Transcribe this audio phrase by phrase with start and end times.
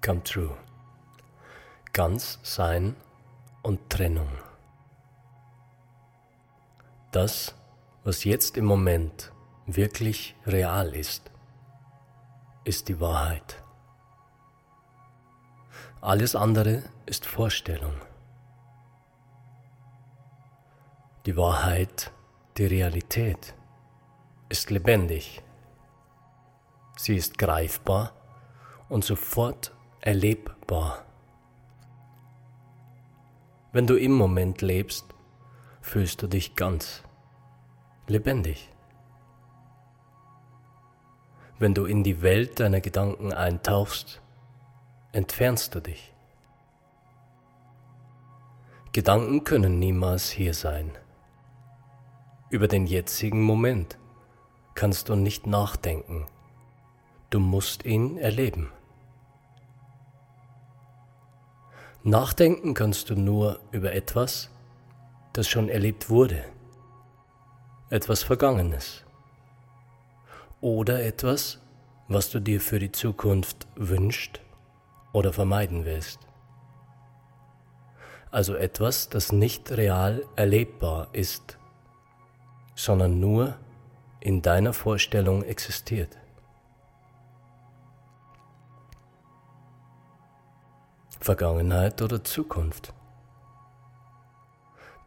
[0.00, 0.56] come true.
[1.92, 2.96] Ganz Sein
[3.62, 4.30] und Trennung.
[7.10, 7.54] Das,
[8.04, 9.32] was jetzt im Moment
[9.66, 11.30] wirklich real ist,
[12.64, 13.62] ist die Wahrheit.
[16.00, 17.94] Alles andere ist Vorstellung.
[21.26, 22.12] Die Wahrheit,
[22.56, 23.54] die Realität,
[24.48, 25.42] ist lebendig.
[26.96, 28.12] Sie ist greifbar
[28.88, 31.04] und sofort erlebbar.
[33.72, 35.04] Wenn du im Moment lebst,
[35.80, 37.02] fühlst du dich ganz
[38.06, 38.70] lebendig.
[41.58, 44.22] Wenn du in die Welt deiner Gedanken eintauchst,
[45.12, 46.12] entfernst du dich.
[48.92, 50.90] Gedanken können niemals hier sein.
[52.48, 53.98] Über den jetzigen Moment
[54.74, 56.26] kannst du nicht nachdenken.
[57.28, 58.72] Du musst ihn erleben.
[62.02, 64.50] Nachdenken kannst du nur über etwas,
[65.32, 66.44] das schon erlebt wurde,
[67.90, 69.04] etwas Vergangenes
[70.60, 71.60] oder etwas,
[72.08, 74.40] was du dir für die Zukunft wünscht
[75.12, 76.20] oder vermeiden willst.
[78.30, 81.58] Also etwas, das nicht real erlebbar ist
[82.80, 83.58] sondern nur
[84.20, 86.16] in deiner Vorstellung existiert.
[91.20, 92.92] Vergangenheit oder Zukunft.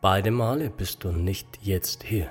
[0.00, 2.30] Beide Male bist du nicht jetzt hier.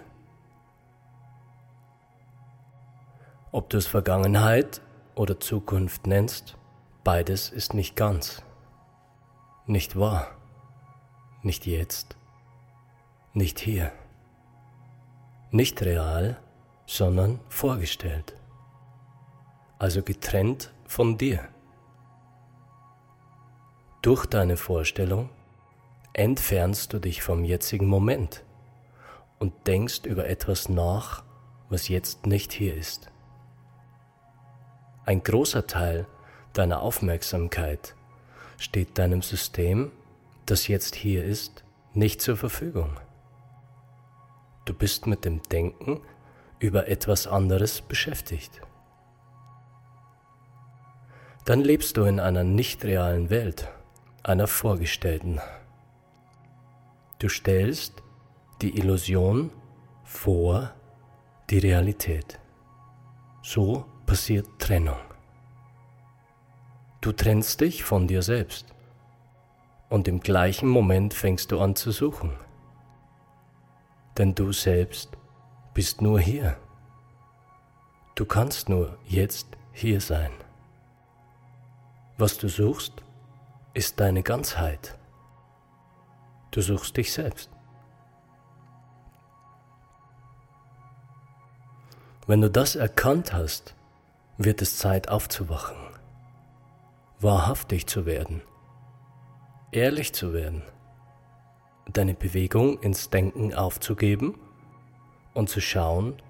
[3.52, 4.82] Ob du es Vergangenheit
[5.16, 6.58] oder Zukunft nennst,
[7.04, 8.44] beides ist nicht ganz,
[9.66, 10.28] nicht wahr,
[11.44, 12.16] nicht jetzt,
[13.34, 13.92] nicht hier
[15.52, 16.38] nicht real,
[16.86, 18.36] sondern vorgestellt,
[19.78, 21.48] also getrennt von dir.
[24.02, 25.30] Durch deine Vorstellung
[26.14, 28.44] entfernst du dich vom jetzigen Moment
[29.38, 31.24] und denkst über etwas nach,
[31.70, 33.12] was jetzt nicht hier ist.
[35.06, 36.08] Ein großer Teil
[36.54, 37.96] deiner Aufmerksamkeit
[38.58, 39.92] steht deinem System,
[40.48, 41.64] das jetzt hier ist,
[41.94, 43.00] nicht zur Verfügung.
[44.66, 46.02] Du bist mit dem Denken
[46.58, 48.62] über etwas anderes beschäftigt.
[51.46, 53.70] Dann lebst du in einer nicht realen Welt,
[54.24, 55.40] einer vorgestellten.
[57.20, 58.04] Du stellst
[58.62, 59.52] die Illusion
[60.04, 60.72] vor
[61.50, 62.40] die Realität.
[63.42, 65.00] So passiert Trennung.
[67.02, 68.66] Du trennst dich von dir selbst
[69.90, 72.38] und im gleichen Moment fängst du an zu suchen
[74.18, 75.18] denn du selbst
[75.74, 76.58] bist nur hier.
[78.16, 80.32] Du kannst nur jetzt hier sein.
[82.18, 82.94] Was du suchst,
[83.74, 84.98] ist deine Ganzheit.
[86.52, 87.50] Du suchst dich selbst.
[92.28, 93.76] Wenn du das erkannt hast,
[94.38, 95.78] wird es Zeit aufzuwachen,
[97.20, 98.42] wahrhaftig zu werden,
[99.72, 100.64] ehrlich zu werden
[101.94, 104.40] deine Bewegung ins Denken aufzugeben
[105.34, 106.22] und zu schauen,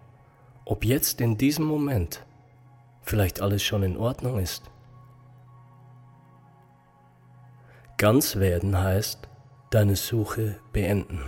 [0.65, 2.25] ob jetzt in diesem Moment
[3.01, 4.69] vielleicht alles schon in Ordnung ist.
[8.01, 9.29] Ganz werden heißt
[9.69, 11.21] deine Suche beenden.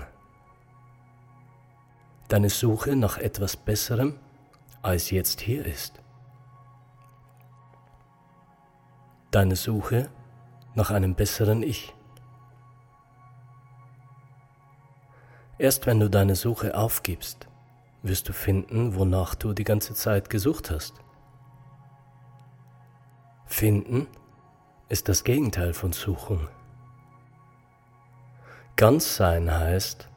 [2.29, 4.17] Deine Suche nach etwas Besserem,
[4.81, 6.01] als jetzt hier ist.
[9.29, 10.09] Deine Suche
[10.73, 11.93] nach einem besseren Ich.
[15.59, 17.47] Erst wenn du deine Suche aufgibst,
[18.01, 20.95] wirst du finden, wonach du die ganze Zeit gesucht hast.
[23.45, 24.07] Finden
[24.89, 26.49] ist das Gegenteil von Suchen.
[28.75, 30.09] Ganz sein heißt,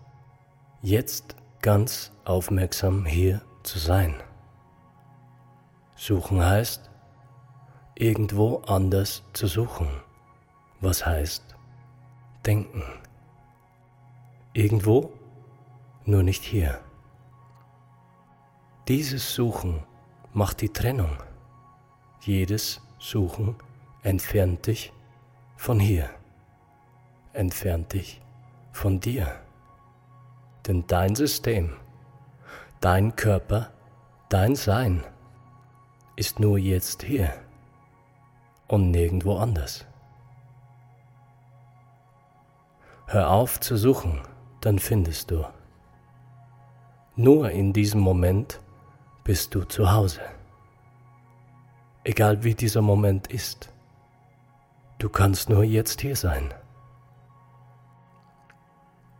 [0.80, 4.14] jetzt ganz aufmerksam hier zu sein.
[5.94, 6.90] Suchen heißt,
[7.94, 9.88] irgendwo anders zu suchen,
[10.80, 11.54] was heißt
[12.46, 12.82] denken.
[14.54, 15.12] Irgendwo
[16.06, 16.80] nur nicht hier.
[18.88, 19.84] Dieses Suchen
[20.32, 21.18] macht die Trennung.
[22.22, 23.56] Jedes Suchen
[24.02, 24.94] entfernt dich
[25.56, 26.08] von hier,
[27.34, 28.22] entfernt dich
[28.76, 29.26] von dir.
[30.66, 31.72] Denn dein System,
[32.80, 33.70] dein Körper,
[34.28, 35.02] dein Sein
[36.16, 37.32] ist nur jetzt hier
[38.68, 39.86] und nirgendwo anders.
[43.06, 44.20] Hör auf zu suchen,
[44.60, 45.44] dann findest du.
[47.14, 48.60] Nur in diesem Moment
[49.24, 50.20] bist du zu Hause.
[52.04, 53.72] Egal wie dieser Moment ist.
[54.98, 56.52] Du kannst nur jetzt hier sein.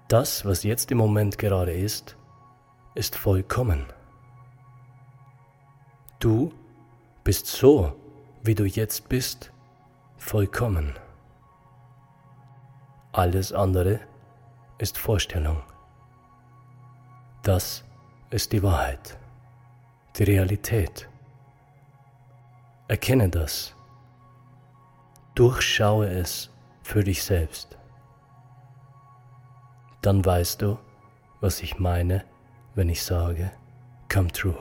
[0.08, 2.17] Das, was jetzt im Moment gerade ist,
[2.94, 3.87] ist vollkommen.
[6.20, 6.53] Du
[7.25, 7.93] bist so,
[8.43, 9.53] wie du jetzt bist,
[10.17, 10.94] vollkommen.
[13.11, 13.99] Alles andere
[14.79, 15.61] ist Vorstellung.
[17.43, 17.85] Das
[18.31, 19.19] ist die Wahrheit,
[20.17, 21.09] die Realität.
[22.87, 23.75] Erkenne das.
[25.35, 26.50] Durchschaue es
[26.82, 27.76] für dich selbst.
[30.06, 30.79] Dann weißt du,
[31.41, 32.25] was ich meine,
[32.76, 33.50] wenn ich sage,
[34.08, 34.56] come true.